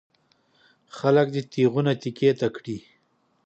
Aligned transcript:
خلک 0.97 1.27
دې 1.33 1.41
تېغونه 1.51 1.93
تېکې 2.01 2.29
ته 2.39 2.47
کړي. 2.55 2.77